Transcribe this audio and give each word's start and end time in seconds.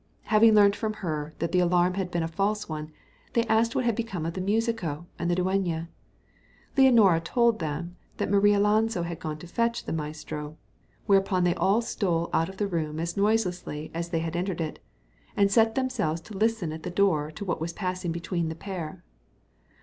Having 0.23 0.55
learnt 0.55 0.75
from 0.75 0.93
her 1.05 1.35
that 1.37 1.51
the 1.51 1.59
alarm 1.59 1.93
had 1.93 2.09
been 2.09 2.23
a 2.23 2.27
false 2.27 2.67
one, 2.67 2.91
they 3.33 3.43
asked 3.43 3.75
what 3.75 3.85
had 3.85 3.95
become 3.95 4.25
of 4.25 4.33
the 4.33 4.41
musico 4.41 5.05
and 5.19 5.29
the 5.29 5.35
dueña. 5.35 5.89
Leonora 6.75 7.19
told 7.19 7.59
them 7.59 7.97
that 8.17 8.27
Marialonso 8.27 9.03
had 9.03 9.19
gone 9.19 9.37
to 9.37 9.45
fetch 9.45 9.85
the 9.85 9.93
maestro, 9.93 10.57
whereupon 11.05 11.43
they 11.43 11.53
all 11.53 11.83
stole 11.83 12.31
out 12.33 12.49
of 12.49 12.57
the 12.57 12.65
room 12.67 12.99
as 12.99 13.15
noiselessly 13.15 13.91
as 13.93 14.09
they 14.09 14.21
had 14.21 14.35
entered 14.35 14.59
it, 14.59 14.79
and 15.37 15.51
set 15.51 15.75
themselves 15.75 16.19
to 16.21 16.35
listen 16.35 16.71
at 16.71 16.81
the 16.81 16.89
door 16.89 17.29
to 17.29 17.45
what 17.45 17.61
was 17.61 17.71
passing 17.71 18.11
between 18.11 18.49
the 18.49 18.55
pair. 18.55 19.03